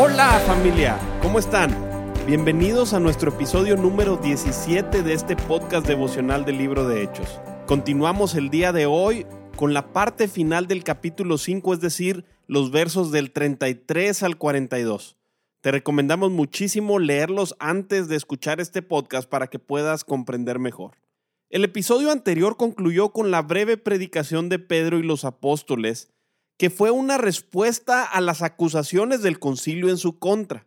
Hola 0.00 0.38
familia, 0.46 0.96
¿cómo 1.20 1.40
están? 1.40 1.74
Bienvenidos 2.24 2.92
a 2.92 3.00
nuestro 3.00 3.32
episodio 3.32 3.76
número 3.76 4.16
17 4.16 5.02
de 5.02 5.12
este 5.12 5.34
podcast 5.34 5.88
devocional 5.88 6.44
del 6.44 6.56
libro 6.56 6.86
de 6.86 7.02
Hechos. 7.02 7.40
Continuamos 7.66 8.36
el 8.36 8.48
día 8.48 8.70
de 8.70 8.86
hoy 8.86 9.26
con 9.56 9.74
la 9.74 9.92
parte 9.92 10.28
final 10.28 10.68
del 10.68 10.84
capítulo 10.84 11.36
5, 11.36 11.74
es 11.74 11.80
decir, 11.80 12.24
los 12.46 12.70
versos 12.70 13.10
del 13.10 13.32
33 13.32 14.22
al 14.22 14.38
42. 14.38 15.16
Te 15.62 15.72
recomendamos 15.72 16.30
muchísimo 16.30 17.00
leerlos 17.00 17.56
antes 17.58 18.06
de 18.06 18.14
escuchar 18.14 18.60
este 18.60 18.82
podcast 18.82 19.28
para 19.28 19.48
que 19.48 19.58
puedas 19.58 20.04
comprender 20.04 20.60
mejor. 20.60 20.92
El 21.50 21.64
episodio 21.64 22.12
anterior 22.12 22.56
concluyó 22.56 23.08
con 23.08 23.32
la 23.32 23.42
breve 23.42 23.76
predicación 23.76 24.48
de 24.48 24.60
Pedro 24.60 25.00
y 25.00 25.02
los 25.02 25.24
apóstoles, 25.24 26.12
que 26.58 26.70
fue 26.70 26.90
una 26.90 27.16
respuesta 27.16 28.02
a 28.02 28.20
las 28.20 28.42
acusaciones 28.42 29.22
del 29.22 29.38
concilio 29.38 29.88
en 29.88 29.96
su 29.96 30.18
contra. 30.18 30.66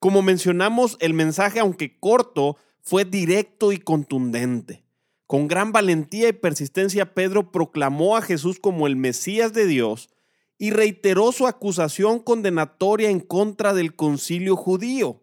Como 0.00 0.20
mencionamos, 0.20 0.96
el 1.00 1.14
mensaje, 1.14 1.60
aunque 1.60 1.98
corto, 1.98 2.56
fue 2.82 3.04
directo 3.04 3.70
y 3.70 3.78
contundente. 3.78 4.84
Con 5.28 5.46
gran 5.46 5.70
valentía 5.70 6.28
y 6.28 6.32
persistencia, 6.32 7.14
Pedro 7.14 7.52
proclamó 7.52 8.16
a 8.16 8.22
Jesús 8.22 8.58
como 8.58 8.88
el 8.88 8.96
Mesías 8.96 9.52
de 9.52 9.66
Dios 9.66 10.10
y 10.58 10.72
reiteró 10.72 11.30
su 11.30 11.46
acusación 11.46 12.18
condenatoria 12.18 13.08
en 13.08 13.20
contra 13.20 13.72
del 13.74 13.94
concilio 13.94 14.56
judío. 14.56 15.22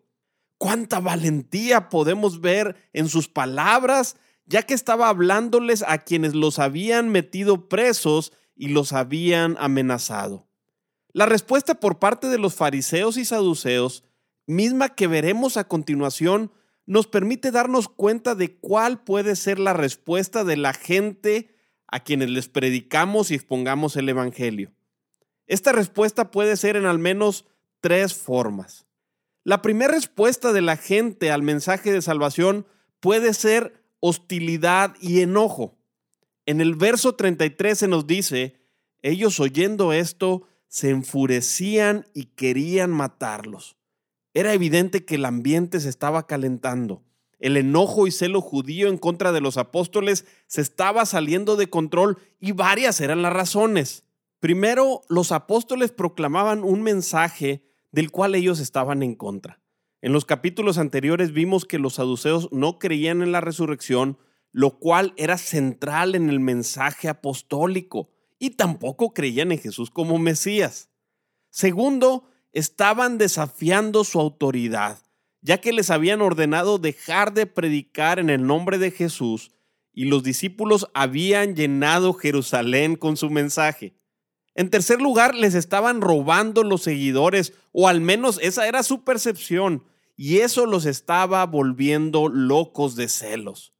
¿Cuánta 0.57 1.01
valentía 1.01 1.89
podemos 1.89 2.39
ver 2.39 2.75
en 2.93 3.09
sus 3.09 3.27
palabras, 3.27 4.15
ya 4.45 4.63
que 4.63 4.73
estaba 4.73 5.09
hablándoles 5.09 5.83
a 5.85 5.99
quienes 5.99 6.35
los 6.35 6.57
habían 6.57 7.09
metido 7.09 7.67
presos 7.67 8.31
y 8.59 8.67
los 8.67 8.91
habían 8.91 9.55
amenazado. 9.57 10.45
La 11.13 11.25
respuesta 11.25 11.79
por 11.79 11.97
parte 11.97 12.27
de 12.27 12.37
los 12.37 12.53
fariseos 12.53 13.15
y 13.15 13.23
saduceos, 13.23 14.03
misma 14.45 14.89
que 14.89 15.07
veremos 15.07 15.55
a 15.55 15.63
continuación, 15.63 16.51
nos 16.85 17.07
permite 17.07 17.51
darnos 17.51 17.87
cuenta 17.87 18.35
de 18.35 18.57
cuál 18.57 19.01
puede 19.01 19.37
ser 19.37 19.59
la 19.59 19.71
respuesta 19.71 20.43
de 20.43 20.57
la 20.57 20.73
gente 20.73 21.55
a 21.87 22.01
quienes 22.01 22.29
les 22.29 22.49
predicamos 22.49 23.31
y 23.31 23.35
expongamos 23.35 23.95
el 23.95 24.09
Evangelio. 24.09 24.73
Esta 25.47 25.71
respuesta 25.71 26.29
puede 26.29 26.57
ser 26.57 26.75
en 26.75 26.85
al 26.85 26.99
menos 26.99 27.45
tres 27.79 28.13
formas. 28.13 28.85
La 29.45 29.61
primera 29.61 29.93
respuesta 29.93 30.51
de 30.51 30.61
la 30.61 30.75
gente 30.75 31.31
al 31.31 31.43
mensaje 31.43 31.93
de 31.93 32.01
salvación 32.01 32.67
puede 32.99 33.33
ser 33.33 33.81
hostilidad 34.01 34.95
y 34.99 35.21
enojo. 35.21 35.78
En 36.49 36.61
el 36.61 36.73
verso 36.73 37.13
33 37.13 37.77
se 37.77 37.87
nos 37.87 38.07
dice, 38.07 38.55
ellos 39.03 39.39
oyendo 39.39 39.93
esto 39.93 40.47
se 40.67 40.89
enfurecían 40.89 42.07
y 42.15 42.23
querían 42.25 42.89
matarlos. 42.89 43.77
Era 44.33 44.51
evidente 44.53 45.05
que 45.05 45.13
el 45.13 45.25
ambiente 45.25 45.79
se 45.79 45.89
estaba 45.89 46.25
calentando. 46.25 47.03
El 47.37 47.55
enojo 47.55 48.07
y 48.07 48.11
celo 48.11 48.41
judío 48.41 48.87
en 48.87 48.97
contra 48.97 49.31
de 49.31 49.41
los 49.41 49.57
apóstoles 49.57 50.25
se 50.47 50.61
estaba 50.61 51.05
saliendo 51.05 51.55
de 51.55 51.69
control 51.69 52.17
y 52.39 52.53
varias 52.53 52.99
eran 52.99 53.21
las 53.21 53.33
razones. 53.33 54.03
Primero, 54.39 55.01
los 55.07 55.31
apóstoles 55.31 55.91
proclamaban 55.91 56.63
un 56.63 56.81
mensaje 56.81 57.63
del 57.91 58.09
cual 58.09 58.33
ellos 58.33 58.59
estaban 58.59 59.03
en 59.03 59.13
contra. 59.13 59.61
En 60.01 60.13
los 60.13 60.25
capítulos 60.25 60.79
anteriores 60.79 61.31
vimos 61.31 61.65
que 61.65 61.77
los 61.77 61.93
saduceos 61.93 62.51
no 62.51 62.79
creían 62.79 63.21
en 63.21 63.31
la 63.31 63.39
resurrección, 63.39 64.17
lo 64.51 64.79
cual 64.79 65.13
era 65.17 65.37
central 65.37 66.15
en 66.15 66.29
el 66.29 66.39
mensaje 66.39 67.07
apostólico, 67.07 68.09
y 68.39 68.51
tampoco 68.51 69.13
creían 69.13 69.51
en 69.51 69.59
Jesús 69.59 69.91
como 69.91 70.17
Mesías. 70.17 70.89
Segundo, 71.49 72.29
estaban 72.53 73.17
desafiando 73.17 74.03
su 74.03 74.19
autoridad, 74.19 74.99
ya 75.41 75.59
que 75.59 75.73
les 75.73 75.89
habían 75.89 76.21
ordenado 76.21 76.77
dejar 76.77 77.33
de 77.33 77.45
predicar 77.45 78.19
en 78.19 78.29
el 78.29 78.45
nombre 78.45 78.77
de 78.77 78.91
Jesús 78.91 79.51
y 79.93 80.05
los 80.05 80.23
discípulos 80.23 80.87
habían 80.93 81.55
llenado 81.55 82.13
Jerusalén 82.13 82.95
con 82.95 83.17
su 83.17 83.29
mensaje. 83.29 83.95
En 84.55 84.69
tercer 84.69 85.01
lugar, 85.01 85.35
les 85.35 85.55
estaban 85.55 86.01
robando 86.01 86.63
los 86.63 86.83
seguidores, 86.83 87.53
o 87.71 87.87
al 87.87 88.01
menos 88.01 88.39
esa 88.41 88.67
era 88.67 88.83
su 88.83 89.03
percepción, 89.03 89.83
y 90.15 90.37
eso 90.39 90.65
los 90.65 90.85
estaba 90.85 91.45
volviendo 91.45 92.29
locos 92.29 92.95
de 92.95 93.09
celos. 93.09 93.73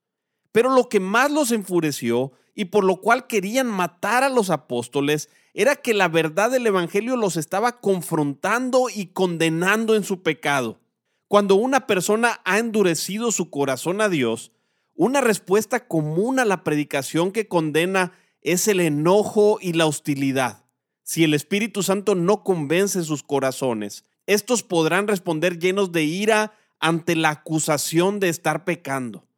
Pero 0.52 0.70
lo 0.70 0.90
que 0.90 1.00
más 1.00 1.32
los 1.32 1.52
enfureció 1.52 2.32
y 2.56 2.66
por 2.66 2.84
lo 2.84 2.98
cual 2.98 3.28
querían 3.28 3.68
matar 3.68 4.24
a 4.24 4.30
los 4.30 4.50
apóstoles 4.50 5.30
era 5.54 5.76
que 5.76 5.94
la 5.94 6.08
verdad 6.08 6.52
del 6.52 6.68
Evangelio 6.68 7.16
los 7.16 7.38
estaba 7.38 7.80
confrontando 7.80 8.88
y 8.94 9.08
condenando 9.08 9.96
en 9.96 10.04
su 10.04 10.24
pecado. 10.24 10.80
Cuando 11.28 11.56
una 11.56 11.88
persona 11.88 12.42
ha 12.44 12.58
endurecido 12.58 13.32
su 13.32 13.50
corazón 13.50 14.02
a 14.02 14.10
Dios, 14.10 14.52
una 14.96 15.22
respuesta 15.22 15.88
común 15.88 16.40
a 16.40 16.46
la 16.46 16.64
predicación 16.64 17.32
que 17.32 17.48
condena 17.48 18.12
es 18.42 18.68
el 18.68 18.80
enojo 18.80 19.60
y 19.62 19.74
la 19.74 19.86
hostilidad. 19.86 20.66
Si 21.04 21.24
el 21.24 21.34
Espíritu 21.34 21.84
Santo 21.84 22.16
no 22.16 22.44
convence 22.44 23.04
sus 23.04 23.24
corazones, 23.24 24.04
estos 24.26 24.64
podrán 24.64 25.08
responder 25.08 25.58
llenos 25.58 25.92
de 25.92 26.04
ira 26.04 26.54
ante 26.80 27.16
la 27.16 27.30
acusación 27.30 28.20
de 28.20 28.30
estar 28.30 28.66
pecando. 28.66 29.29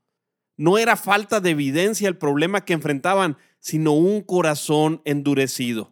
No 0.62 0.78
era 0.78 0.96
falta 0.96 1.42
de 1.42 1.50
evidencia 1.50 2.08
el 2.08 2.18
problema 2.18 2.64
que 2.66 2.74
enfrentaban, 2.74 3.36
sino 3.60 3.94
un 3.94 4.22
corazón 4.22 5.02
endurecido. 5.06 5.92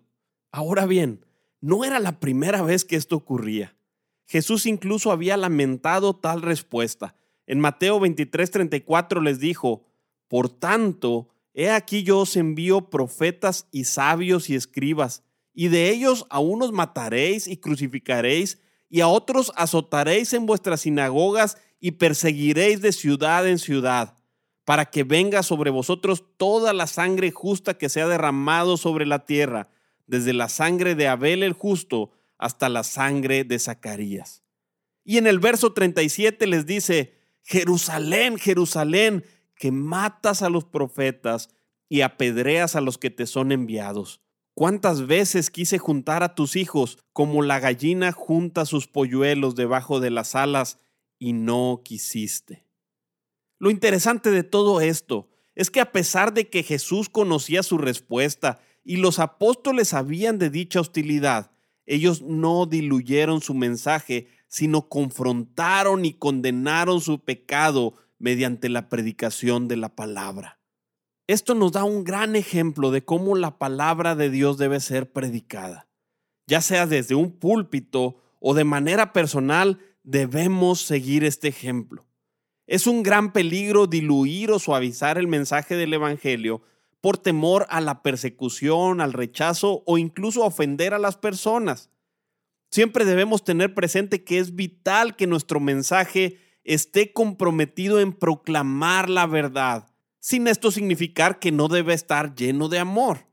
Ahora 0.52 0.86
bien, 0.86 1.26
no 1.60 1.86
era 1.86 2.00
la 2.00 2.20
primera 2.20 2.62
vez 2.62 2.86
que 2.86 2.96
esto 2.96 3.16
ocurría. 3.16 3.76
Jesús 4.28 4.68
incluso 4.68 5.12
había 5.12 5.38
lamentado 5.38 6.16
tal 6.16 6.44
respuesta. 6.44 7.16
En 7.48 7.60
Mateo 7.60 8.00
23:34 8.00 9.24
les 9.24 9.40
dijo, 9.40 9.88
Por 10.28 10.50
tanto, 10.50 11.30
he 11.56 11.72
aquí 11.72 12.04
yo 12.04 12.20
os 12.20 12.36
envío 12.36 12.92
profetas 12.92 13.68
y 13.72 13.86
sabios 13.86 14.52
y 14.52 14.56
escribas, 14.56 15.24
y 15.52 15.70
de 15.70 15.90
ellos 15.90 16.28
a 16.30 16.38
unos 16.38 16.74
mataréis 16.74 17.48
y 17.48 17.58
crucificaréis, 17.58 18.62
y 18.88 19.02
a 19.02 19.08
otros 19.08 19.52
azotaréis 19.56 20.32
en 20.34 20.46
vuestras 20.46 20.82
sinagogas 20.82 21.58
y 21.80 21.94
perseguiréis 21.94 22.82
de 22.82 22.92
ciudad 22.92 23.48
en 23.48 23.58
ciudad 23.58 24.19
para 24.70 24.86
que 24.86 25.04
venga 25.04 25.42
sobre 25.42 25.72
vosotros 25.72 26.24
toda 26.38 26.74
la 26.74 26.86
sangre 26.86 27.32
justa 27.32 27.80
que 27.80 27.90
se 27.90 28.04
ha 28.04 28.08
derramado 28.08 28.78
sobre 28.78 29.08
la 29.08 29.26
tierra, 29.26 29.68
desde 30.06 30.32
la 30.32 30.48
sangre 30.48 30.94
de 30.94 31.08
Abel 31.08 31.42
el 31.42 31.54
justo 31.54 32.12
hasta 32.38 32.70
la 32.70 32.84
sangre 32.84 33.44
de 33.44 33.58
Zacarías. 33.58 34.44
Y 35.04 35.18
en 35.18 35.26
el 35.26 35.40
verso 35.40 35.74
37 35.74 36.46
les 36.46 36.68
dice, 36.68 37.18
Jerusalén, 37.42 38.38
Jerusalén, 38.38 39.26
que 39.56 39.72
matas 39.72 40.44
a 40.44 40.52
los 40.52 40.66
profetas 40.66 41.50
y 41.88 42.02
apedreas 42.02 42.76
a 42.76 42.82
los 42.82 43.00
que 43.00 43.10
te 43.10 43.26
son 43.26 43.52
enviados. 43.52 44.22
¿Cuántas 44.54 45.08
veces 45.08 45.50
quise 45.50 45.80
juntar 45.80 46.22
a 46.22 46.36
tus 46.36 46.56
hijos 46.56 47.00
como 47.12 47.42
la 47.42 47.60
gallina 47.60 48.12
junta 48.12 48.68
sus 48.68 48.86
polluelos 48.86 49.56
debajo 49.56 50.00
de 50.00 50.12
las 50.12 50.36
alas 50.36 50.78
y 51.18 51.34
no 51.34 51.82
quisiste? 51.84 52.69
Lo 53.60 53.70
interesante 53.70 54.32
de 54.32 54.44
todo 54.44 54.82
esto 54.82 55.30
es 55.54 55.70
que 55.70 55.82
a 55.82 55.92
pesar 55.92 56.34
de 56.34 56.50
que 56.50 56.64
Jesús 56.64 57.10
conocía 57.10 57.62
su 57.62 57.78
respuesta 57.78 58.62
y 58.86 58.98
los 58.98 59.20
apóstoles 59.20 59.90
sabían 59.90 60.40
de 60.40 60.50
dicha 60.50 60.80
hostilidad, 60.80 61.52
ellos 61.86 62.22
no 62.22 62.66
diluyeron 62.66 63.42
su 63.42 63.54
mensaje, 63.54 64.28
sino 64.48 64.88
confrontaron 64.88 66.06
y 66.06 66.14
condenaron 66.14 67.02
su 67.02 67.24
pecado 67.24 67.96
mediante 68.18 68.70
la 68.70 68.90
predicación 68.90 69.68
de 69.68 69.78
la 69.78 69.90
palabra. 69.96 70.60
Esto 71.28 71.54
nos 71.54 71.74
da 71.74 71.84
un 71.84 72.04
gran 72.04 72.36
ejemplo 72.36 72.90
de 72.90 73.04
cómo 73.04 73.36
la 73.36 73.58
palabra 73.58 74.16
de 74.16 74.30
Dios 74.30 74.58
debe 74.58 74.80
ser 74.80 75.12
predicada. 75.12 75.88
Ya 76.48 76.62
sea 76.62 76.88
desde 76.88 77.16
un 77.16 77.32
púlpito 77.32 78.18
o 78.40 78.54
de 78.54 78.64
manera 78.64 79.14
personal, 79.14 79.80
debemos 80.04 80.82
seguir 80.82 81.24
este 81.24 81.48
ejemplo. 81.50 82.09
Es 82.70 82.86
un 82.86 83.02
gran 83.02 83.34
peligro 83.34 83.88
diluir 83.88 84.52
o 84.52 84.60
suavizar 84.60 85.18
el 85.18 85.28
mensaje 85.28 85.76
del 85.76 85.92
Evangelio 85.92 86.62
por 87.02 87.18
temor 87.18 87.66
a 87.72 87.82
la 87.82 88.04
persecución, 88.04 89.02
al 89.02 89.14
rechazo 89.14 89.82
o 89.88 89.98
incluso 89.98 90.44
a 90.44 90.46
ofender 90.46 90.94
a 90.94 91.00
las 91.00 91.18
personas. 91.18 91.90
Siempre 92.70 93.06
debemos 93.06 93.44
tener 93.44 93.74
presente 93.74 94.24
que 94.24 94.38
es 94.38 94.56
vital 94.56 95.16
que 95.16 95.26
nuestro 95.26 95.60
mensaje 95.60 96.38
esté 96.64 97.12
comprometido 97.12 98.00
en 98.00 98.14
proclamar 98.14 99.10
la 99.10 99.26
verdad, 99.26 99.88
sin 100.20 100.48
esto 100.48 100.70
significar 100.70 101.40
que 101.40 101.52
no 101.52 101.70
debe 101.70 101.96
estar 101.96 102.36
lleno 102.36 102.70
de 102.70 102.78
amor. 102.78 103.26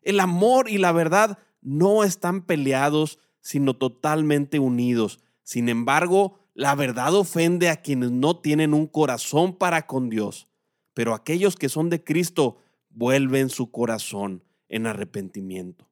El 0.00 0.20
amor 0.20 0.70
y 0.70 0.78
la 0.78 0.92
verdad 0.92 1.40
no 1.60 2.04
están 2.04 2.46
peleados, 2.46 3.18
sino 3.40 3.74
totalmente 3.74 4.60
unidos. 4.60 5.18
Sin 5.42 5.68
embargo, 5.68 6.38
la 6.56 6.74
verdad 6.74 7.14
ofende 7.14 7.68
a 7.68 7.82
quienes 7.82 8.10
no 8.12 8.38
tienen 8.38 8.72
un 8.72 8.86
corazón 8.86 9.54
para 9.54 9.86
con 9.86 10.08
Dios, 10.08 10.48
pero 10.94 11.12
aquellos 11.12 11.54
que 11.54 11.68
son 11.68 11.90
de 11.90 12.02
Cristo 12.02 12.56
vuelven 12.88 13.50
su 13.50 13.70
corazón 13.70 14.42
en 14.70 14.86
arrepentimiento. 14.86 15.86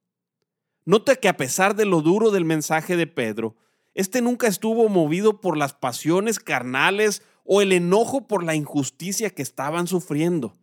Nota 0.86 1.16
que 1.16 1.28
a 1.28 1.36
pesar 1.36 1.76
de 1.76 1.84
lo 1.84 2.00
duro 2.00 2.30
del 2.30 2.46
mensaje 2.46 2.96
de 2.96 3.06
Pedro, 3.06 3.56
este 3.92 4.22
nunca 4.22 4.46
estuvo 4.46 4.88
movido 4.88 5.42
por 5.42 5.58
las 5.58 5.74
pasiones 5.74 6.40
carnales 6.40 7.20
o 7.44 7.60
el 7.60 7.70
enojo 7.70 8.26
por 8.26 8.42
la 8.42 8.54
injusticia 8.54 9.28
que 9.28 9.42
estaban 9.42 9.86
sufriendo. 9.86 10.56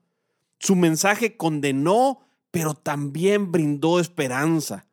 Su 0.58 0.76
mensaje 0.76 1.38
condenó, 1.38 2.22
pero 2.50 2.74
también 2.74 3.52
brindó 3.52 4.00
esperanza. 4.00 4.88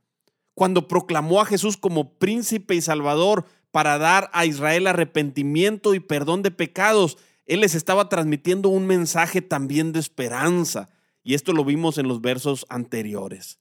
Cuando 0.52 0.86
proclamó 0.86 1.40
a 1.40 1.46
Jesús 1.46 1.78
como 1.78 2.18
príncipe 2.18 2.74
y 2.74 2.82
salvador 2.82 3.46
para 3.78 3.96
dar 3.96 4.28
a 4.32 4.44
Israel 4.44 4.88
arrepentimiento 4.88 5.94
y 5.94 6.00
perdón 6.00 6.42
de 6.42 6.50
pecados, 6.50 7.16
Él 7.46 7.60
les 7.60 7.76
estaba 7.76 8.08
transmitiendo 8.08 8.70
un 8.70 8.88
mensaje 8.88 9.40
también 9.40 9.92
de 9.92 10.00
esperanza. 10.00 10.88
Y 11.22 11.34
esto 11.34 11.52
lo 11.52 11.64
vimos 11.64 11.96
en 11.96 12.08
los 12.08 12.20
versos 12.20 12.66
anteriores. 12.70 13.60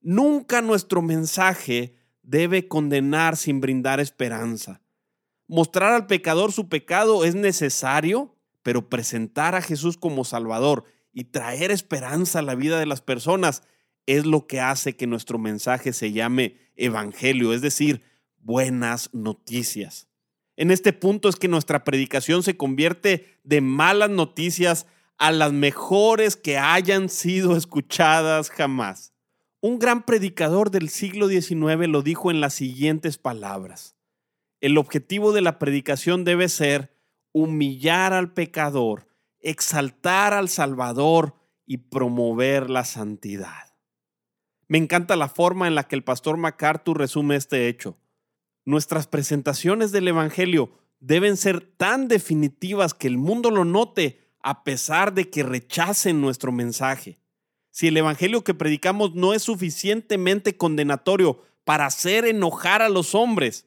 Nunca 0.00 0.62
nuestro 0.62 1.02
mensaje 1.02 1.96
debe 2.22 2.68
condenar 2.68 3.36
sin 3.36 3.60
brindar 3.60 3.98
esperanza. 3.98 4.80
Mostrar 5.48 5.92
al 5.92 6.06
pecador 6.06 6.52
su 6.52 6.68
pecado 6.68 7.24
es 7.24 7.34
necesario, 7.34 8.36
pero 8.62 8.88
presentar 8.88 9.56
a 9.56 9.60
Jesús 9.60 9.96
como 9.96 10.24
Salvador 10.24 10.84
y 11.12 11.24
traer 11.24 11.72
esperanza 11.72 12.38
a 12.38 12.42
la 12.42 12.54
vida 12.54 12.78
de 12.78 12.86
las 12.86 13.00
personas 13.00 13.64
es 14.06 14.24
lo 14.24 14.46
que 14.46 14.60
hace 14.60 14.94
que 14.94 15.08
nuestro 15.08 15.36
mensaje 15.40 15.92
se 15.92 16.12
llame 16.12 16.58
Evangelio, 16.76 17.52
es 17.52 17.60
decir, 17.60 18.11
buenas 18.42 19.08
noticias. 19.12 20.08
En 20.56 20.70
este 20.70 20.92
punto 20.92 21.28
es 21.28 21.36
que 21.36 21.48
nuestra 21.48 21.84
predicación 21.84 22.42
se 22.42 22.56
convierte 22.56 23.40
de 23.42 23.60
malas 23.60 24.10
noticias 24.10 24.86
a 25.16 25.32
las 25.32 25.52
mejores 25.52 26.36
que 26.36 26.58
hayan 26.58 27.08
sido 27.08 27.56
escuchadas 27.56 28.50
jamás. 28.50 29.12
Un 29.60 29.78
gran 29.78 30.04
predicador 30.04 30.70
del 30.70 30.88
siglo 30.88 31.28
XIX 31.28 31.88
lo 31.88 32.02
dijo 32.02 32.30
en 32.30 32.40
las 32.40 32.54
siguientes 32.54 33.16
palabras. 33.16 33.96
El 34.60 34.76
objetivo 34.76 35.32
de 35.32 35.40
la 35.40 35.58
predicación 35.58 36.24
debe 36.24 36.48
ser 36.48 36.92
humillar 37.32 38.12
al 38.12 38.32
pecador, 38.32 39.08
exaltar 39.40 40.34
al 40.34 40.48
Salvador 40.48 41.34
y 41.66 41.78
promover 41.78 42.70
la 42.70 42.84
santidad. 42.84 43.74
Me 44.68 44.78
encanta 44.78 45.16
la 45.16 45.28
forma 45.28 45.66
en 45.66 45.74
la 45.74 45.84
que 45.84 45.96
el 45.96 46.04
pastor 46.04 46.36
MacArthur 46.36 46.98
resume 46.98 47.36
este 47.36 47.68
hecho. 47.68 47.98
Nuestras 48.64 49.06
presentaciones 49.06 49.92
del 49.92 50.08
Evangelio 50.08 50.78
deben 51.00 51.36
ser 51.36 51.60
tan 51.60 52.08
definitivas 52.08 52.94
que 52.94 53.08
el 53.08 53.18
mundo 53.18 53.50
lo 53.50 53.64
note 53.64 54.20
a 54.40 54.64
pesar 54.64 55.14
de 55.14 55.30
que 55.30 55.42
rechacen 55.42 56.20
nuestro 56.20 56.52
mensaje 56.52 57.22
si 57.72 57.88
el 57.88 57.96
evangelio 57.96 58.44
que 58.44 58.54
predicamos 58.54 59.14
no 59.14 59.32
es 59.32 59.42
suficientemente 59.42 60.56
condenatorio 60.56 61.42
para 61.64 61.86
hacer 61.86 62.26
enojar 62.26 62.82
a 62.82 62.90
los 62.90 63.14
hombres, 63.14 63.66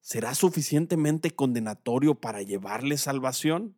¿será 0.00 0.34
suficientemente 0.34 1.30
condenatorio 1.30 2.14
para 2.14 2.42
llevarles 2.42 3.00
salvación? 3.00 3.74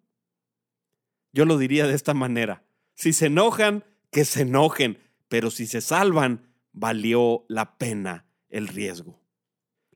Yo 1.32 1.44
lo 1.44 1.56
diría 1.56 1.86
de 1.86 1.94
esta 1.94 2.14
manera. 2.14 2.64
Si 2.94 3.12
se 3.12 3.26
enojan, 3.26 3.84
que 4.10 4.24
se 4.24 4.42
enojen, 4.42 4.98
pero 5.28 5.52
si 5.52 5.66
se 5.66 5.80
salvan, 5.80 6.48
valió 6.72 7.44
la 7.48 7.78
pena 7.78 8.26
el 8.48 8.66
riesgo. 8.66 9.19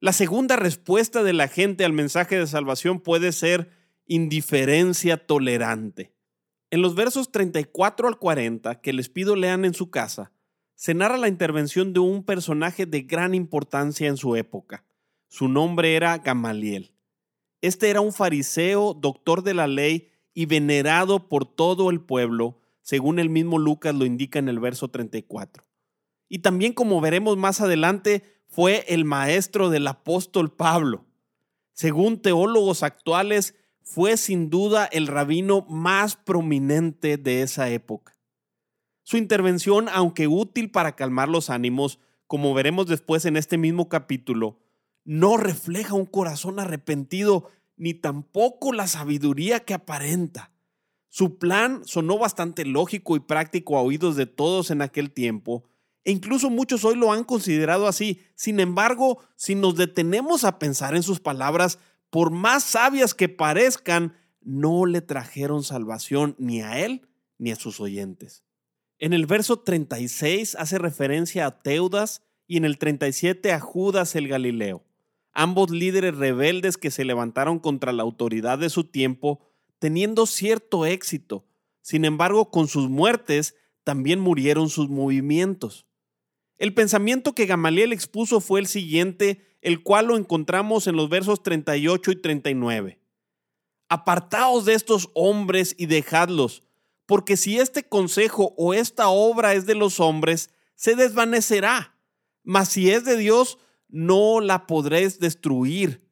La 0.05 0.13
segunda 0.13 0.57
respuesta 0.57 1.23
de 1.23 1.33
la 1.33 1.49
gente 1.49 1.83
al 1.83 1.95
mensaje 1.95 2.39
de 2.39 2.47
salvación 2.47 3.01
puede 3.01 3.33
ser 3.33 3.71
indiferencia 4.05 5.17
tolerante. 5.17 6.13
En 6.71 6.83
los 6.83 6.95
versos 6.95 7.33
34 7.33 8.09
al 8.09 8.19
40, 8.19 8.83
que 8.83 8.93
les 8.93 9.09
pido 9.09 9.35
lean 9.35 9.65
en 9.65 9.73
su 9.73 9.89
casa, 9.89 10.31
se 10.75 10.93
narra 10.93 11.17
la 11.17 11.29
intervención 11.29 11.95
de 11.95 12.01
un 12.01 12.23
personaje 12.23 12.85
de 12.85 13.01
gran 13.01 13.35
importancia 13.35 14.07
en 14.07 14.19
su 14.19 14.37
época. 14.37 14.85
Su 15.29 15.49
nombre 15.49 15.97
era 15.97 16.19
Gamaliel. 16.19 16.93
Este 17.63 17.89
era 17.89 18.03
un 18.03 18.13
fariseo, 18.13 18.93
doctor 18.93 19.43
de 19.43 19.55
la 19.55 19.69
ley 19.69 20.11
y 20.35 20.45
venerado 20.45 21.31
por 21.31 21.47
todo 21.47 21.89
el 21.89 22.03
pueblo, 22.03 22.61
según 22.83 23.19
el 23.19 23.31
mismo 23.31 23.57
Lucas 23.57 23.95
lo 23.95 24.05
indica 24.05 24.39
en 24.39 24.51
el 24.51 24.61
verso 24.61 24.89
34. 24.89 25.65
Y 26.29 26.41
también, 26.41 26.75
como 26.75 27.01
veremos 27.01 27.39
más 27.39 27.63
adelante, 27.63 28.34
fue 28.55 28.85
el 28.87 29.05
maestro 29.05 29.69
del 29.69 29.85
apóstol 29.89 30.53
Pablo. 30.53 31.05
Según 31.73 32.23
teólogos 32.23 32.85
actuales, 32.85 33.57
fue 33.83 34.17
sin 34.17 34.49
duda 34.49 34.87
el 34.87 35.09
rabino 35.09 35.67
más 35.69 36.15
prominente 36.15 37.17
de 37.17 37.43
esa 37.43 37.69
época. 37.71 38.17
Su 39.03 39.17
intervención, 39.17 39.89
aunque 39.93 40.29
útil 40.29 40.71
para 40.71 40.95
calmar 40.95 41.29
los 41.29 41.51
ánimos, 41.51 41.99
como 42.29 42.55
veremos 42.55 42.87
después 42.87 43.25
en 43.25 43.37
este 43.37 43.59
mismo 43.59 43.89
capítulo, 43.89 44.61
no 45.03 45.37
refleja 45.37 45.95
un 45.95 46.07
corazón 46.07 46.61
arrepentido 46.61 47.51
ni 47.77 47.93
tampoco 47.93 48.73
la 48.73 48.87
sabiduría 48.87 49.61
que 49.65 49.75
aparenta. 49.75 50.53
Su 51.09 51.39
plan 51.39 51.83
sonó 51.85 52.19
bastante 52.19 52.65
lógico 52.65 53.17
y 53.17 53.21
práctico 53.21 53.77
a 53.77 53.83
oídos 53.83 54.15
de 54.15 54.27
todos 54.27 54.71
en 54.71 54.81
aquel 54.81 55.11
tiempo, 55.11 55.65
e 56.05 56.13
incluso 56.13 56.51
muchos 56.51 56.85
hoy 56.85 56.97
lo 56.97 57.13
han 57.13 57.25
considerado 57.25 57.89
así. 57.89 58.21
Sin 58.35 58.61
embargo, 58.61 59.19
si 59.37 59.55
nos 59.55 59.77
detenemos 59.77 60.45
a 60.45 60.59
pensar 60.59 60.95
en 60.95 61.03
sus 61.03 61.21
palabras, 61.21 61.79
por 62.11 62.31
más 62.31 62.63
sabias 62.63 63.15
que 63.15 63.29
parezcan, 63.29 64.15
no 64.43 64.87
le 64.87 65.01
trajeron 65.01 65.65
salvación 65.65 66.37
ni 66.39 66.61
a 66.61 66.85
él 66.85 67.09
ni 67.39 67.51
a 67.51 67.57
sus 67.57 67.81
oyentes. 67.81 68.45
En 68.99 69.13
el 69.13 69.27
verso 69.27 69.59
36 69.59 70.57
hace 70.57 70.79
referencia 70.79 71.47
a 71.47 71.63
Teudas 71.63 72.23
y 72.47 72.59
en 72.59 72.65
el 72.65 72.79
37 72.79 73.53
a 73.53 73.61
Judas 73.61 74.15
el 74.15 74.29
Galileo, 74.29 74.85
ambos 75.33 75.71
líderes 75.71 76.17
rebeldes 76.17 76.77
que 76.77 76.91
se 76.91 77.05
levantaron 77.05 77.59
contra 77.59 77.93
la 77.93 78.03
autoridad 78.03 78.59
de 78.59 78.71
su 78.71 78.85
tiempo, 78.85 79.41
teniendo 79.79 80.27
cierto 80.27 80.87
éxito. 80.87 81.45
Sin 81.81 82.05
embargo, 82.05 82.51
con 82.51 82.69
sus 82.69 82.89
muertes 82.89 83.57
también 83.83 84.21
murieron 84.21 84.69
sus 84.69 84.89
movimientos. 84.89 85.84
El 86.59 86.75
pensamiento 86.75 87.35
que 87.35 87.47
Gamaliel 87.47 87.93
expuso 87.93 88.41
fue 88.41 88.61
el 88.61 88.67
siguiente 88.67 89.55
el 89.65 89.83
cual 89.83 90.07
lo 90.07 90.17
encontramos 90.17 90.87
en 90.87 90.95
los 90.95 91.09
versos 91.09 91.43
38 91.43 92.13
y 92.13 92.17
39. 92.17 93.01
Apartaos 93.89 94.67
de 94.67 94.75
estos 94.75 95.11
hombres 95.15 95.75
y 95.79 95.87
dejadlos, 95.87 96.63
porque 97.07 97.39
si 97.39 97.59
este 97.59 97.83
consejo 97.83 98.55
o 98.59 98.75
esta 98.75 99.09
obra 99.09 99.55
es 99.55 99.65
de 99.65 99.75
los 99.75 100.01
hombres, 100.01 100.51
se 100.75 100.97
desvanecerá, 100.97 101.99
mas 102.43 102.69
si 102.69 102.91
es 102.91 103.05
de 103.05 103.17
Dios, 103.17 103.59
no 103.89 104.41
la 104.41 104.67
podréis 104.67 105.19
destruir. 105.19 106.05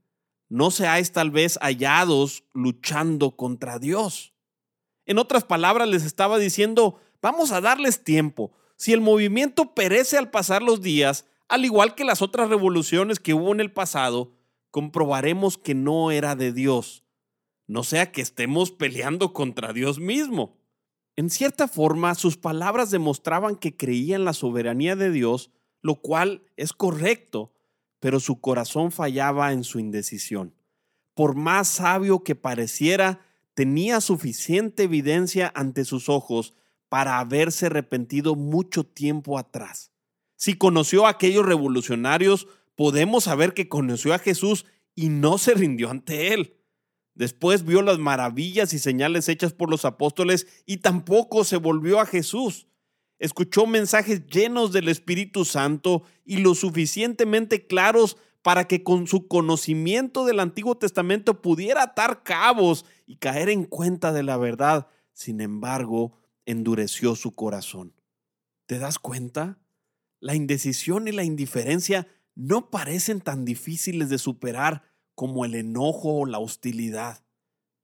No 0.49 0.71
seáis 0.71 1.13
tal 1.13 1.31
vez 1.31 1.59
hallados 1.61 2.45
luchando 2.55 3.37
contra 3.37 3.79
Dios. 3.79 4.33
En 5.05 5.19
otras 5.19 5.45
palabras, 5.45 5.89
les 5.89 6.05
estaba 6.05 6.39
diciendo, 6.39 7.01
vamos 7.21 7.53
a 7.53 7.61
darles 7.61 8.03
tiempo. 8.03 8.53
Si 8.76 8.93
el 8.93 9.00
movimiento 9.00 9.75
perece 9.75 10.19
al 10.19 10.31
pasar 10.31 10.62
los 10.62 10.81
días, 10.81 11.26
al 11.49 11.64
igual 11.64 11.95
que 11.95 12.05
las 12.05 12.23
otras 12.23 12.49
revoluciones 12.49 13.21
que 13.21 13.35
hubo 13.35 13.52
en 13.52 13.61
el 13.61 13.73
pasado, 13.73 14.33
comprobaremos 14.71 15.59
que 15.59 15.75
no 15.75 16.11
era 16.11 16.35
de 16.35 16.52
Dios, 16.52 17.05
no 17.67 17.85
sea 17.85 18.11
que 18.11 18.23
estemos 18.23 18.71
peleando 18.71 19.33
contra 19.33 19.73
Dios 19.73 19.99
mismo. 19.99 20.59
En 21.14 21.31
cierta 21.31 21.69
forma, 21.69 22.14
sus 22.14 22.37
palabras 22.37 22.91
demostraban 22.91 23.57
que 23.57 23.76
creía 23.76 24.17
en 24.17 24.25
la 24.25 24.33
soberanía 24.33 24.97
de 24.97 25.11
Dios, 25.11 25.50
lo 25.83 25.97
cual 25.97 26.43
es 26.57 26.73
correcto, 26.73 27.52
pero 28.00 28.19
su 28.19 28.41
corazón 28.41 28.91
fallaba 28.91 29.52
en 29.52 29.62
su 29.62 29.79
indecisión. 29.79 30.55
Por 31.14 31.35
más 31.35 31.69
sabio 31.69 32.25
que 32.25 32.35
pareciera, 32.35 33.21
tenía 33.55 34.00
suficiente 34.00 34.85
evidencia 34.85 35.52
ante 35.55 35.85
sus 35.85 36.09
ojos 36.09 36.55
para 36.93 37.21
haberse 37.21 37.65
arrepentido 37.65 38.35
mucho 38.35 38.85
tiempo 38.85 39.39
atrás. 39.39 39.93
Si 40.37 40.59
conoció 40.59 41.07
a 41.07 41.09
aquellos 41.09 41.47
revolucionarios, 41.47 42.49
podemos 42.75 43.25
saber 43.25 43.55
que 43.55 43.71
conoció 43.71 44.13
a 44.13 44.19
Jesús 44.19 44.67
y 44.95 45.09
no 45.09 45.39
se 45.39 45.55
rindió 45.55 45.89
ante 45.89 46.35
él. 46.35 46.59
Después 47.15 47.65
vio 47.65 47.81
las 47.81 47.99
maravillas 47.99 48.75
y 48.75 48.79
señales 48.79 49.31
hechas 49.31 49.55
por 49.55 49.71
los 49.71 49.87
apóstoles 49.87 50.47
y 50.67 50.77
tampoco 50.83 51.45
se 51.45 51.57
volvió 51.57 51.99
a 51.99 52.05
Jesús. 52.05 52.69
Escuchó 53.19 53.65
mensajes 53.65 54.27
llenos 54.27 54.71
del 54.71 54.91
Espíritu 54.91 55.47
Santo 55.47 56.03
y 56.27 56.41
lo 56.41 56.55
suficientemente 56.55 57.67
claros 57.67 58.19
para 58.43 58.69
que 58.69 58.83
con 58.83 59.07
su 59.07 59.29
conocimiento 59.29 60.27
del 60.27 60.41
Antiguo 60.41 60.77
Testamento 60.77 61.41
pudiera 61.41 61.85
atar 61.85 62.23
cabos 62.23 62.85
y 63.07 63.17
caer 63.17 63.49
en 63.49 63.65
cuenta 63.65 64.13
de 64.13 64.25
la 64.25 64.37
verdad. 64.37 64.89
Sin 65.15 65.41
embargo, 65.41 66.19
endureció 66.47 67.17
su 67.17 67.35
corazón. 67.35 67.95
¿Te 68.67 68.79
das 68.79 68.99
cuenta? 68.99 69.61
La 70.21 70.35
indecisión 70.35 71.09
y 71.09 71.13
la 71.13 71.25
indiferencia 71.25 72.07
no 72.35 72.71
parecen 72.71 73.21
tan 73.21 73.45
difíciles 73.45 74.09
de 74.09 74.19
superar 74.19 74.85
como 75.15 75.45
el 75.45 75.55
enojo 75.55 76.21
o 76.21 76.27
la 76.27 76.39
hostilidad, 76.39 77.25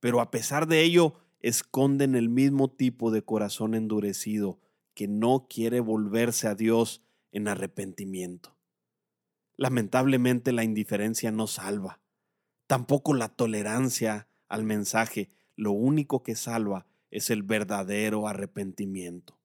pero 0.00 0.21
a 0.21 0.31
pesar 0.31 0.67
de 0.67 0.83
ello 0.83 1.15
esconden 1.41 2.15
el 2.15 2.29
mismo 2.29 2.71
tipo 2.71 3.11
de 3.11 3.23
corazón 3.23 3.75
endurecido 3.75 4.61
que 4.95 5.09
no 5.09 5.47
quiere 5.49 5.81
volverse 5.81 6.49
a 6.49 6.55
Dios 6.55 7.03
en 7.31 7.49
arrepentimiento. 7.49 8.57
Lamentablemente 9.57 10.53
la 10.53 10.65
indiferencia 10.65 11.31
no 11.31 11.47
salva, 11.47 12.00
tampoco 12.67 13.15
la 13.15 13.29
tolerancia 13.29 14.29
al 14.49 14.65
mensaje, 14.65 15.31
lo 15.57 15.73
único 15.73 16.23
que 16.23 16.37
salva 16.37 16.87
es 17.11 17.31
el 17.31 17.43
verdadero 17.43 18.29
arrepentimiento. 18.29 19.38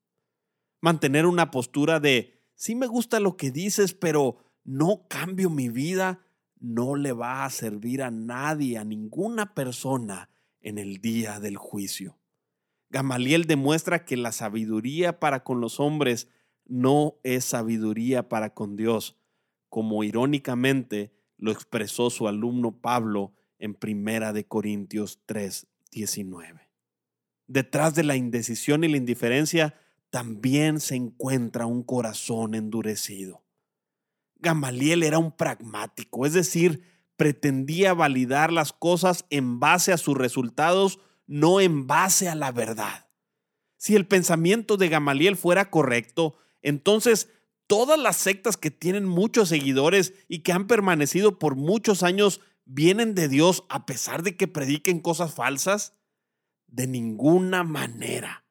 Mantener 0.82 1.26
una 1.26 1.52
postura 1.52 2.00
de, 2.00 2.42
sí 2.56 2.76
me 2.76 2.88
gusta 2.88 3.20
lo 3.20 3.38
que 3.38 3.52
dices, 3.52 3.94
pero 3.94 4.38
no 4.64 5.06
cambio 5.08 5.50
mi 5.50 5.70
vida, 5.70 6.26
no 6.60 6.96
le 6.96 7.12
va 7.12 7.46
a 7.46 7.50
servir 7.50 8.02
a 8.02 8.12
nadie, 8.12 8.78
a 8.78 8.84
ninguna 8.84 9.54
persona 9.54 10.30
en 10.62 10.78
el 10.78 11.00
día 11.00 11.40
del 11.40 11.58
juicio. 11.58 12.18
Gamaliel 12.90 13.46
demuestra 13.46 14.06
que 14.06 14.18
la 14.18 14.32
sabiduría 14.32 15.20
para 15.20 15.44
con 15.44 15.60
los 15.60 15.80
hombres 15.80 16.30
no 16.66 17.16
es 17.24 17.46
sabiduría 17.46 18.30
para 18.30 18.54
con 18.54 18.76
Dios, 18.76 19.18
como 19.70 20.04
irónicamente 20.04 21.14
lo 21.38 21.52
expresó 21.52 22.10
su 22.10 22.28
alumno 22.28 22.80
Pablo 22.80 23.34
en 23.58 23.74
Primera 23.74 24.32
de 24.32 24.46
Corintios 24.46 25.20
3, 25.26 25.68
19. 25.92 26.63
Detrás 27.48 27.96
de 27.96 28.04
la 28.04 28.16
indecisión 28.16 28.84
y 28.84 28.88
la 28.88 28.98
indiferencia 28.98 29.76
también 30.10 30.80
se 30.80 30.96
encuentra 30.96 31.66
un 31.66 31.84
corazón 31.84 32.56
endurecido. 32.56 33.44
Gamaliel 34.36 35.04
era 35.04 35.20
un 35.20 35.32
pragmático, 35.32 36.26
es 36.26 36.34
decir, 36.34 36.84
pretendía 37.16 37.94
validar 37.94 38.52
las 38.52 38.74
cosas 38.74 39.26
en 39.30 39.60
base 39.60 39.94
a 39.94 39.98
sus 39.98 40.18
resultados 40.18 41.00
no 41.28 41.60
en 41.60 41.88
base 41.88 42.30
a 42.30 42.36
la 42.36 42.52
verdad. 42.52 43.10
Si 43.78 43.96
el 43.96 44.08
pensamiento 44.08 44.78
de 44.78 44.90
Gamaliel 44.90 45.36
fuera 45.36 45.70
correcto, 45.70 46.38
entonces 46.62 47.30
todas 47.68 48.00
las 48.00 48.18
sectas 48.18 48.58
que 48.58 48.72
tienen 48.72 49.06
muchos 49.06 49.50
seguidores 49.50 50.14
y 50.28 50.40
que 50.40 50.52
han 50.52 50.68
permanecido 50.68 51.40
por 51.40 51.56
muchos 51.56 52.04
años 52.04 52.42
vienen 52.66 53.16
de 53.16 53.28
Dios 53.28 53.64
a 53.70 53.86
pesar 53.86 54.24
de 54.24 54.38
que 54.38 54.48
prediquen 54.48 55.00
cosas 55.00 55.34
falsas? 55.34 55.94
De 56.74 56.88
ninguna 56.88 57.64
manera. 57.64 58.46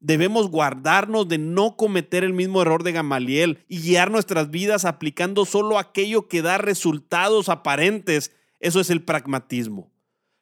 Debemos 0.00 0.50
guardarnos 0.50 1.28
de 1.28 1.38
no 1.38 1.76
cometer 1.76 2.24
el 2.24 2.32
mismo 2.32 2.60
error 2.60 2.82
de 2.82 2.90
Gamaliel 2.90 3.64
y 3.68 3.80
guiar 3.80 4.10
nuestras 4.10 4.50
vidas 4.50 4.84
aplicando 4.84 5.44
solo 5.44 5.78
aquello 5.78 6.26
que 6.26 6.42
da 6.42 6.58
resultados 6.58 7.48
aparentes. 7.48 8.32
Eso 8.58 8.80
es 8.80 8.90
el 8.90 9.04
pragmatismo. 9.04 9.92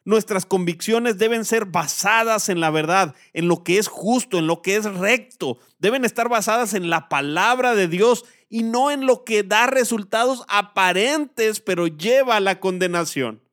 Nuestras 0.03 0.47
convicciones 0.47 1.19
deben 1.19 1.45
ser 1.45 1.65
basadas 1.65 2.49
en 2.49 2.59
la 2.59 2.71
verdad, 2.71 3.13
en 3.33 3.47
lo 3.47 3.63
que 3.63 3.77
es 3.77 3.87
justo, 3.87 4.39
en 4.39 4.47
lo 4.47 4.63
que 4.63 4.75
es 4.75 4.85
recto. 4.85 5.59
Deben 5.77 6.05
estar 6.05 6.29
basadas 6.29 6.73
en 6.73 6.89
la 6.89 7.07
palabra 7.07 7.75
de 7.75 7.87
Dios 7.87 8.25
y 8.49 8.63
no 8.63 8.89
en 8.89 9.05
lo 9.05 9.25
que 9.25 9.43
da 9.43 9.67
resultados 9.67 10.43
aparentes, 10.47 11.59
pero 11.59 11.85
lleva 11.85 12.37
a 12.37 12.39
la 12.39 12.59
condenación. 12.59 13.43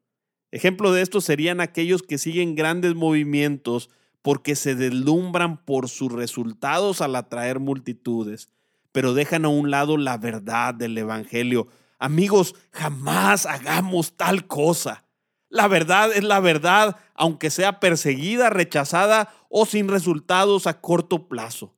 Ejemplo 0.54 0.92
de 0.92 1.02
esto 1.02 1.20
serían 1.20 1.60
aquellos 1.60 2.04
que 2.04 2.16
siguen 2.16 2.54
grandes 2.54 2.94
movimientos 2.94 3.90
porque 4.22 4.54
se 4.54 4.76
deslumbran 4.76 5.56
por 5.56 5.88
sus 5.88 6.12
resultados 6.12 7.00
al 7.00 7.16
atraer 7.16 7.58
multitudes, 7.58 8.50
pero 8.92 9.14
dejan 9.14 9.46
a 9.46 9.48
un 9.48 9.72
lado 9.72 9.96
la 9.96 10.16
verdad 10.16 10.72
del 10.72 10.96
Evangelio. 10.96 11.66
Amigos, 11.98 12.54
jamás 12.70 13.46
hagamos 13.46 14.16
tal 14.16 14.46
cosa. 14.46 15.04
La 15.48 15.66
verdad 15.66 16.12
es 16.14 16.22
la 16.22 16.38
verdad, 16.38 16.98
aunque 17.14 17.50
sea 17.50 17.80
perseguida, 17.80 18.48
rechazada 18.48 19.34
o 19.48 19.66
sin 19.66 19.88
resultados 19.88 20.68
a 20.68 20.80
corto 20.80 21.26
plazo. 21.26 21.74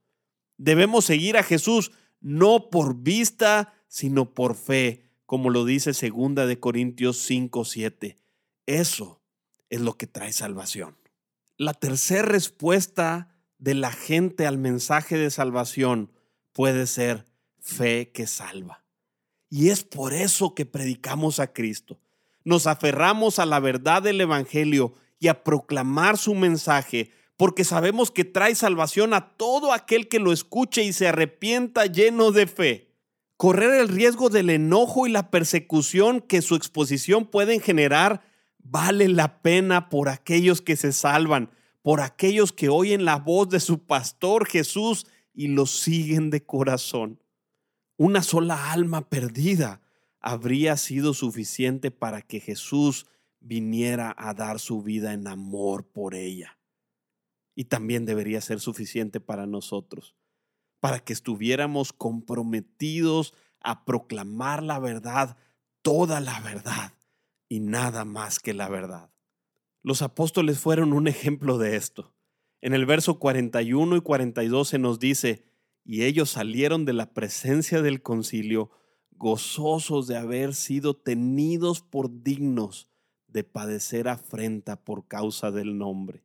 Debemos 0.59 1.07
seguir 1.07 1.39
a 1.39 1.43
Jesús 1.43 1.93
no 2.21 2.69
por 2.69 2.95
vista, 2.95 3.73
sino 3.89 4.35
por 4.35 4.55
fe, 4.55 5.07
como 5.25 5.49
lo 5.49 5.65
dice 5.65 5.95
segunda 5.95 6.45
de 6.45 6.61
Corintios 6.61 7.17
5, 7.21 7.65
7. 7.65 8.19
Eso 8.67 9.21
es 9.71 9.81
lo 9.81 9.97
que 9.97 10.07
trae 10.07 10.33
salvación. 10.33 10.97
La 11.57 11.73
tercera 11.73 12.23
respuesta 12.23 13.35
de 13.59 13.75
la 13.75 13.93
gente 13.93 14.47
al 14.47 14.59
mensaje 14.59 15.17
de 15.17 15.31
salvación 15.31 16.13
puede 16.53 16.87
ser 16.87 17.25
fe 17.61 18.11
que 18.13 18.27
salva. 18.27 18.85
Y 19.49 19.71
es 19.71 19.85
por 19.85 20.13
eso 20.13 20.55
que 20.55 20.67
predicamos 20.67 21.41
a 21.41 21.53
Cristo 21.53 21.99
nos 22.47 22.69
aferramos 22.69 23.41
a 23.41 23.45
la 23.45 23.59
verdad 23.59 24.03
del 24.03 24.21
Evangelio 24.21 24.95
y 25.19 25.27
a 25.27 25.43
proclamar 25.43 26.17
su 26.17 26.33
mensaje, 26.33 27.11
porque 27.37 27.65
sabemos 27.65 28.13
que 28.13 28.25
trae 28.25 28.55
salvación 28.55 29.15
a 29.15 29.37
todo 29.37 29.73
aquel 29.73 30.07
que 30.07 30.21
lo 30.21 30.33
escuche 30.33 30.85
y 30.85 30.93
se 30.93 31.09
arrepienta 31.09 31.87
lleno 31.87 32.31
de 32.31 32.47
fe. 32.47 32.95
Correr 33.37 33.81
el 33.81 33.89
riesgo 33.89 34.29
del 34.29 34.51
enojo 34.51 35.09
y 35.09 35.11
la 35.11 35.29
persecución 35.33 36.21
que 36.21 36.41
su 36.41 36.55
exposición 36.55 37.27
pueden 37.27 37.61
generar 37.61 38.23
vale 38.71 39.09
la 39.09 39.43
pena 39.43 39.89
por 39.89 40.09
aquellos 40.09 40.61
que 40.61 40.77
se 40.77 40.93
salvan, 40.93 41.51
por 41.83 42.01
aquellos 42.01 42.53
que 42.53 42.69
oyen 42.69 43.05
la 43.05 43.17
voz 43.17 43.49
de 43.49 43.61
su 43.61 43.85
pastor 43.85 44.47
Jesús 44.47 45.07
y 45.33 45.49
lo 45.49 45.67
siguen 45.67 46.31
de 46.31 46.45
corazón. 46.45 47.23
Una 47.97 48.23
sola 48.23 48.73
alma 48.73 49.09
perdida 49.09 49.81
habría 50.21 50.77
sido 50.77 51.15
suficiente 51.15 51.91
para 51.91 52.23
que 52.23 52.41
Jesús 52.41 53.07
viniera 53.41 54.15
a 54.19 54.35
dar 54.35 54.59
su 54.59 54.83
vida 54.83 55.13
en 55.13 55.29
amor 55.29 55.87
por 55.87 56.15
ella. 56.15 56.59
Y 57.55 57.67
también 57.67 58.05
debería 58.05 58.41
ser 58.41 58.61
suficiente 58.61 59.21
para 59.21 59.47
nosotros, 59.47 60.17
para 60.81 60.99
que 60.99 61.13
estuviéramos 61.13 61.93
comprometidos 61.93 63.35
a 63.61 63.85
proclamar 63.85 64.63
la 64.63 64.79
verdad, 64.79 65.37
toda 65.83 66.21
la 66.21 66.41
verdad 66.41 66.96
y 67.49 67.61
nada 67.61 68.05
más 68.05 68.39
que 68.39 68.55
la 68.55 68.69
verdad. 68.69 69.11
Los 69.83 70.03
apóstoles 70.03 70.59
fueron 70.59 70.93
un 70.93 71.09
ejemplo 71.09 71.59
de 71.59 71.77
esto. 71.77 72.15
En 72.61 72.75
el 72.75 72.87
verso 72.87 73.19
41 73.19 73.97
y 73.97 74.01
42 74.01 74.69
se 74.69 74.79
nos 74.79 74.99
dice, 74.99 75.45
y 75.85 76.03
ellos 76.03 76.31
salieron 76.31 76.85
de 76.85 76.93
la 76.93 77.13
presencia 77.13 77.83
del 77.83 78.03
concilio 78.03 78.71
gozosos 79.13 80.07
de 80.07 80.17
haber 80.17 80.55
sido 80.55 80.95
tenidos 80.95 81.81
por 81.81 82.23
dignos 82.23 82.89
de 83.29 83.45
padecer 83.45 84.09
afrenta 84.09 84.83
por 84.83 85.07
causa 85.09 85.51
del 85.51 85.77
nombre. 85.77 86.25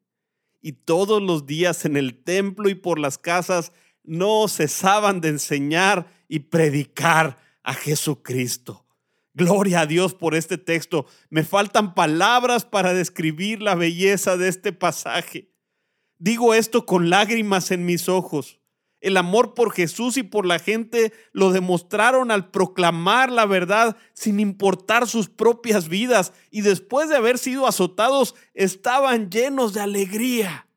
Y 0.61 0.73
todos 0.73 1.21
los 1.21 1.45
días 1.45 1.85
en 1.85 1.97
el 1.97 2.23
templo 2.23 2.69
y 2.69 2.75
por 2.75 2.99
las 2.99 3.17
casas 3.17 3.73
no 4.03 4.47
cesaban 4.47 5.21
de 5.21 5.29
enseñar 5.29 6.11
y 6.27 6.39
predicar 6.39 7.37
a 7.63 7.73
Jesucristo. 7.73 8.85
Gloria 9.33 9.81
a 9.81 9.85
Dios 9.85 10.13
por 10.13 10.35
este 10.35 10.57
texto. 10.57 11.05
Me 11.29 11.43
faltan 11.43 11.93
palabras 11.93 12.65
para 12.65 12.93
describir 12.93 13.61
la 13.61 13.75
belleza 13.75 14.37
de 14.37 14.49
este 14.49 14.73
pasaje. 14.73 15.53
Digo 16.17 16.53
esto 16.53 16.85
con 16.85 17.09
lágrimas 17.09 17.71
en 17.71 17.85
mis 17.85 18.09
ojos 18.09 18.61
el 19.01 19.17
amor 19.17 19.55
por 19.55 19.73
Jesús 19.73 20.15
y 20.17 20.23
por 20.23 20.45
la 20.45 20.59
gente 20.59 21.11
lo 21.33 21.51
demostraron 21.51 22.31
al 22.31 22.51
proclamar 22.51 23.31
la 23.31 23.45
verdad 23.45 23.97
sin 24.13 24.39
importar 24.39 25.07
sus 25.07 25.27
propias 25.27 25.89
vidas 25.89 26.33
y 26.51 26.61
después 26.61 27.09
de 27.09 27.15
haber 27.15 27.39
sido 27.39 27.67
azotados 27.67 28.35
estaban 28.53 29.29
llenos 29.29 29.73
de 29.73 29.81
alegría. 29.81 30.67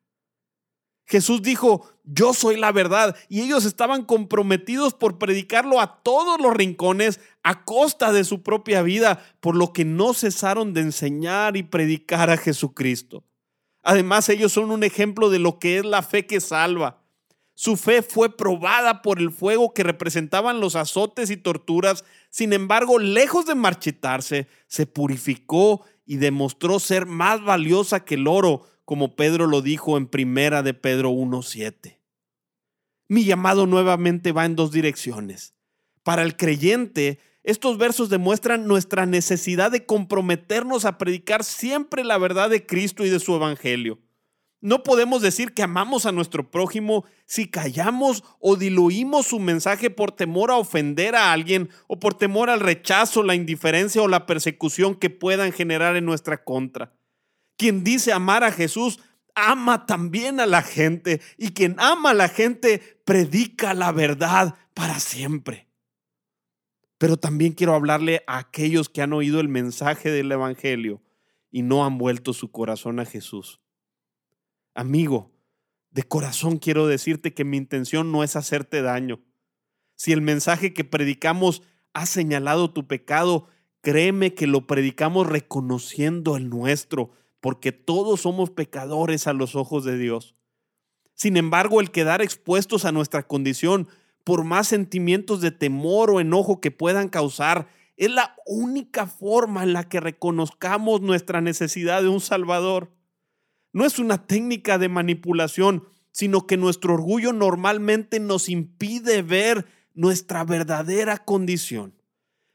Jesús 1.07 1.43
dijo, 1.43 1.91
yo 2.05 2.33
soy 2.33 2.57
la 2.57 2.73
verdad 2.73 3.17
y 3.29 3.43
ellos 3.43 3.65
estaban 3.65 4.05
comprometidos 4.05 4.95
por 4.95 5.19
predicarlo 5.19 5.81
a 5.81 6.03
todos 6.03 6.41
los 6.41 6.55
rincones 6.55 7.21
a 7.43 7.65
costa 7.65 8.13
de 8.13 8.25
su 8.25 8.43
propia 8.43 8.83
vida, 8.83 9.23
por 9.41 9.55
lo 9.55 9.73
que 9.73 9.85
no 9.85 10.15
cesaron 10.15 10.73
de 10.73 10.81
enseñar 10.81 11.57
y 11.57 11.63
predicar 11.63 12.31
a 12.31 12.37
Jesucristo. 12.37 13.25
Además, 13.83 14.31
ellos 14.31 14.53
son 14.53 14.71
un 14.71 14.83
ejemplo 14.83 15.29
de 15.29 15.39
lo 15.39 15.59
que 15.59 15.79
es 15.79 15.85
la 15.85 16.03
fe 16.03 16.27
que 16.27 16.41
salva. 16.41 17.03
Su 17.55 17.77
fe 17.77 18.03
fue 18.03 18.35
probada 18.37 19.03
por 19.03 19.21
el 19.21 19.31
fuego 19.31 19.75
que 19.75 19.85
representaban 19.85 20.59
los 20.59 20.75
azotes 20.75 21.31
y 21.31 21.37
torturas. 21.37 22.05
Sin 22.31 22.53
embargo, 22.53 22.99
lejos 22.99 23.47
de 23.47 23.55
marchitarse, 23.55 24.49
se 24.67 24.87
purificó 24.87 25.85
y 26.05 26.17
demostró 26.17 26.81
ser 26.81 27.07
más 27.07 27.45
valiosa 27.45 28.05
que 28.05 28.15
el 28.15 28.27
oro, 28.27 28.67
como 28.85 29.17
Pedro 29.17 29.47
lo 29.47 29.63
dijo 29.63 29.97
en 29.97 30.07
primera 30.07 30.63
de 30.63 30.75
Pedro 30.75 31.11
1.7. 31.11 31.99
Mi 33.09 33.25
llamado 33.25 33.67
nuevamente 33.67 34.33
va 34.33 34.45
en 34.45 34.57
dos 34.57 34.73
direcciones. 34.73 35.55
Para 36.03 36.23
el 36.23 36.37
creyente, 36.37 37.19
Estos 37.45 37.77
versos 37.77 38.09
demuestran 38.09 38.67
nuestra 38.67 39.05
necesidad 39.05 39.71
de 39.71 39.85
comprometernos 39.85 40.87
a 40.87 40.97
predicar 40.97 41.45
siempre 41.45 42.03
la 42.03 42.17
verdad 42.17 42.49
de 42.49 42.65
Cristo 42.65 43.05
y 43.05 43.11
de 43.11 43.21
su 43.21 43.35
Evangelio. 43.35 43.99
No 44.63 44.83
podemos 44.83 45.21
decir 45.21 45.53
que 45.53 45.63
amamos 45.63 46.07
a 46.07 46.13
nuestro 46.13 46.51
prójimo 46.51 47.05
si 47.27 47.51
callamos 47.51 48.25
o 48.41 48.57
diluimos 48.57 49.27
su 49.27 49.41
mensaje 49.41 49.91
por 49.91 50.11
temor 50.11 50.51
a 50.51 50.57
ofender 50.57 51.15
a 51.15 51.33
alguien 51.35 51.69
o 51.87 52.01
por 52.01 52.15
temor 52.15 52.49
al 52.49 52.61
rechazo, 52.61 53.23
la 53.23 53.35
indiferencia 53.35 54.01
o 54.01 54.09
la 54.09 54.25
persecución 54.25 54.95
que 54.95 55.11
puedan 55.11 55.53
generar 55.53 55.97
en 55.97 56.07
nuestra 56.07 56.45
contra. 56.45 56.95
Quien 57.57 57.85
dice 57.85 58.13
amar 58.13 58.45
a 58.45 58.53
Jesús 58.53 59.01
ama 59.35 59.87
también 59.87 60.41
a 60.41 60.47
la 60.47 60.63
gente 60.63 61.21
y 61.37 61.51
quien 61.51 61.77
ama 61.79 62.11
a 62.11 62.15
la 62.15 62.29
gente 62.29 63.01
predica 63.05 63.75
la 63.75 63.93
verdad 63.93 64.55
para 64.75 65.01
siempre. 65.01 65.69
Pero 66.99 67.17
también 67.17 67.53
quiero 67.53 67.75
hablarle 67.75 68.23
a 68.27 68.39
aquellos 68.39 68.89
que 68.89 69.03
han 69.03 69.13
oído 69.13 69.41
el 69.41 69.49
mensaje 69.49 70.11
del 70.11 70.31
Evangelio 70.31 71.03
y 71.51 71.63
no 71.63 71.85
han 71.85 71.99
vuelto 71.99 72.33
su 72.33 72.51
corazón 72.51 73.01
a 73.01 73.05
Jesús. 73.05 73.61
Amigo, 74.75 75.33
de 75.91 76.03
corazón 76.03 76.59
quiero 76.59 76.87
decirte 76.87 77.35
que 77.35 77.45
mi 77.45 77.57
intención 77.57 78.11
no 78.11 78.25
es 78.25 78.37
hacerte 78.37 78.83
daño. 78.83 79.21
Si 79.97 80.13
el 80.13 80.21
mensaje 80.21 80.73
que 80.73 80.85
predicamos 80.85 81.63
ha 81.93 82.07
señalado 82.07 82.73
tu 82.73 82.89
pecado, 82.89 83.47
créeme 83.81 84.35
que 84.35 84.49
lo 84.49 84.67
predicamos 84.67 85.29
reconociendo 85.29 86.37
el 86.37 86.49
nuestro, 86.49 87.13
porque 87.45 87.73
todos 87.73 88.23
somos 88.23 88.49
pecadores 88.49 89.27
a 89.27 89.35
los 89.35 89.55
ojos 89.55 89.85
de 89.85 89.99
Dios. 89.99 90.35
Sin 91.13 91.37
embargo, 91.37 91.83
el 91.83 91.91
quedar 91.91 92.23
expuestos 92.23 92.87
a 92.87 92.91
nuestra 92.91 93.25
condición, 93.25 93.87
por 94.25 94.45
más 94.45 94.69
sentimientos 94.69 95.43
de 95.43 95.51
temor 95.51 96.11
o 96.11 96.21
enojo 96.21 96.63
que 96.63 96.71
puedan 96.71 97.11
causar, 97.11 97.69
es 97.99 98.11
la 98.11 98.35
única 98.47 99.07
forma 99.07 99.63
en 99.63 99.75
la 99.75 99.91
que 99.91 100.01
reconozcamos 100.01 101.03
nuestra 101.03 101.43
necesidad 101.43 102.01
de 102.01 102.09
un 102.09 102.23
Salvador. 102.23 102.95
No 103.75 103.85
es 103.85 103.99
una 103.99 104.27
técnica 104.27 104.79
de 104.79 104.89
manipulación, 104.89 105.85
sino 106.13 106.47
que 106.47 106.57
nuestro 106.57 106.95
orgullo 106.95 107.35
normalmente 107.35 108.21
nos 108.21 108.49
impide 108.49 109.21
ver 109.21 109.67
nuestra 109.93 110.45
verdadera 110.45 111.19
condición. 111.19 111.93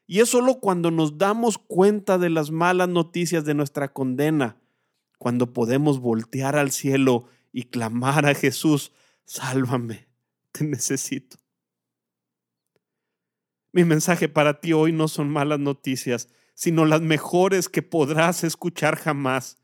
Y 0.07 0.21
es 0.21 0.29
solo 0.29 0.55
cuando 0.55 0.89
nos 0.89 1.19
damos 1.19 1.59
cuenta 1.59 2.17
de 2.17 2.31
las 2.31 2.49
malas 2.49 2.89
noticias 2.89 3.45
de 3.45 3.53
nuestra 3.53 3.93
condena, 3.93 4.55
cuando 5.19 5.53
podemos 5.53 5.99
voltear 5.99 6.55
al 6.55 6.71
cielo 6.71 7.25
y 7.51 7.65
clamar 7.65 8.25
a 8.25 8.33
Jesús, 8.33 8.93
sálvame, 9.25 10.07
te 10.51 10.63
necesito. 10.63 11.37
Mi 13.71 13.83
mensaje 13.83 14.27
para 14.27 14.59
ti 14.61 14.73
hoy 14.73 14.91
no 14.91 15.07
son 15.07 15.29
malas 15.29 15.59
noticias, 15.59 16.29
sino 16.55 16.85
las 16.85 17.01
mejores 17.01 17.69
que 17.69 17.83
podrás 17.83 18.43
escuchar 18.43 18.95
jamás. 18.95 19.57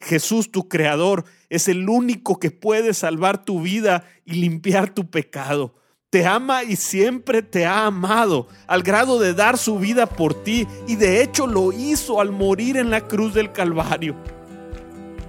Jesús, 0.00 0.50
tu 0.50 0.68
creador, 0.68 1.24
es 1.50 1.68
el 1.68 1.88
único 1.88 2.38
que 2.38 2.50
puede 2.50 2.94
salvar 2.94 3.44
tu 3.44 3.60
vida 3.60 4.04
y 4.24 4.34
limpiar 4.34 4.94
tu 4.94 5.10
pecado. 5.10 5.74
Te 6.10 6.26
ama 6.26 6.64
y 6.64 6.76
siempre 6.76 7.42
te 7.42 7.66
ha 7.66 7.86
amado, 7.86 8.48
al 8.66 8.82
grado 8.82 9.18
de 9.18 9.34
dar 9.34 9.58
su 9.58 9.78
vida 9.78 10.06
por 10.06 10.42
ti, 10.44 10.66
y 10.86 10.96
de 10.96 11.22
hecho 11.22 11.46
lo 11.46 11.72
hizo 11.72 12.20
al 12.20 12.32
morir 12.32 12.76
en 12.76 12.90
la 12.90 13.06
cruz 13.08 13.34
del 13.34 13.52
Calvario. 13.52 14.16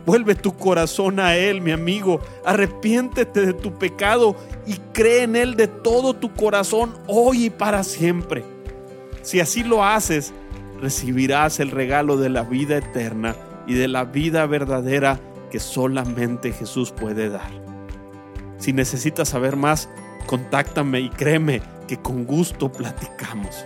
Vuelve 0.05 0.35
tu 0.35 0.55
corazón 0.55 1.19
a 1.19 1.35
Él, 1.35 1.61
mi 1.61 1.71
amigo. 1.71 2.19
Arrepiéntete 2.45 3.45
de 3.45 3.53
tu 3.53 3.77
pecado 3.77 4.35
y 4.65 4.73
cree 4.93 5.23
en 5.23 5.35
Él 5.35 5.55
de 5.55 5.67
todo 5.67 6.13
tu 6.13 6.33
corazón 6.33 6.93
hoy 7.07 7.45
y 7.45 7.49
para 7.49 7.83
siempre. 7.83 8.43
Si 9.21 9.39
así 9.39 9.63
lo 9.63 9.85
haces, 9.85 10.33
recibirás 10.81 11.61
el 11.61 11.71
regalo 11.71 12.17
de 12.17 12.29
la 12.29 12.43
vida 12.43 12.77
eterna 12.77 13.35
y 13.65 13.73
de 13.75 13.87
la 13.87 14.03
vida 14.03 14.45
verdadera 14.45 15.19
que 15.49 15.59
solamente 15.59 16.51
Jesús 16.51 16.91
puede 16.91 17.29
dar. 17.29 17.51
Si 18.57 18.73
necesitas 18.73 19.29
saber 19.29 19.55
más, 19.55 19.87
contáctame 20.25 20.99
y 20.99 21.09
créeme 21.09 21.61
que 21.87 21.97
con 21.97 22.25
gusto 22.25 22.71
platicamos. 22.71 23.65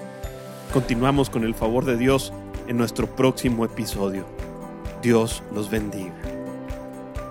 Continuamos 0.72 1.30
con 1.32 1.44
el 1.44 1.56
favor 1.56 1.86
de 1.86 1.98
Dios 1.98 2.34
en 2.68 2.78
nuestro 2.78 3.08
próximo 3.08 3.66
episodio. 3.66 4.37
Dios 5.08 5.42
los 5.56 5.70
bendiga. 5.70 6.12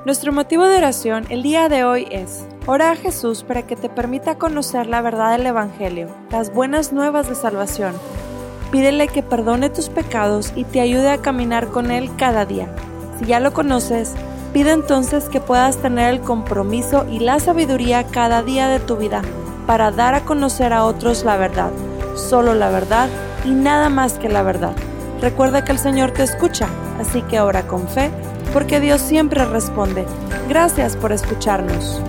Nuestro 0.06 0.32
motivo 0.32 0.64
de 0.64 0.78
oración 0.78 1.26
el 1.28 1.42
día 1.42 1.68
de 1.68 1.84
hoy 1.84 2.08
es, 2.10 2.46
ora 2.64 2.90
a 2.90 2.96
Jesús 2.96 3.42
para 3.42 3.66
que 3.66 3.76
te 3.76 3.90
permita 3.90 4.38
conocer 4.38 4.86
la 4.86 5.02
verdad 5.02 5.32
del 5.32 5.44
Evangelio, 5.44 6.08
las 6.30 6.50
buenas 6.54 6.94
nuevas 6.94 7.28
de 7.28 7.34
salvación 7.34 7.92
Pídele 8.72 9.08
que 9.08 9.22
perdone 9.22 9.68
tus 9.68 9.90
pecados 9.90 10.54
y 10.56 10.64
te 10.64 10.80
ayude 10.80 11.10
a 11.10 11.18
caminar 11.18 11.68
con 11.68 11.90
Él 11.90 12.10
cada 12.16 12.46
día. 12.46 12.74
Si 13.18 13.26
ya 13.26 13.40
lo 13.40 13.52
conoces, 13.52 14.14
pide 14.54 14.72
entonces 14.72 15.28
que 15.28 15.42
puedas 15.42 15.76
tener 15.76 16.14
el 16.14 16.20
compromiso 16.22 17.04
y 17.10 17.18
la 17.18 17.40
sabiduría 17.40 18.04
cada 18.04 18.42
día 18.42 18.68
de 18.68 18.80
tu 18.80 18.96
vida 18.96 19.20
para 19.66 19.90
dar 19.90 20.14
a 20.14 20.24
conocer 20.24 20.72
a 20.72 20.84
otros 20.84 21.26
la 21.26 21.36
verdad, 21.36 21.72
solo 22.14 22.54
la 22.54 22.70
verdad 22.70 23.10
y 23.44 23.50
nada 23.50 23.90
más 23.90 24.14
que 24.14 24.30
la 24.30 24.42
verdad. 24.42 24.72
Recuerda 25.20 25.62
que 25.62 25.72
el 25.72 25.78
Señor 25.78 26.12
te 26.12 26.22
escucha, 26.22 26.68
así 27.00 27.22
que 27.22 27.40
ora 27.40 27.66
con 27.66 27.86
fe, 27.88 28.10
porque 28.52 28.80
Dios 28.80 29.00
siempre 29.00 29.44
responde. 29.44 30.04
Gracias 30.48 30.96
por 30.96 31.12
escucharnos. 31.12 32.00